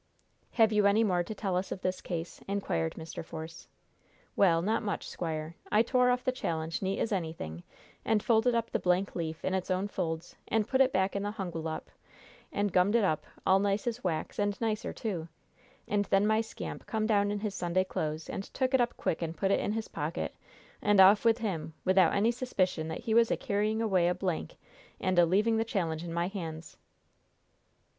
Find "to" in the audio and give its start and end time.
1.23-1.35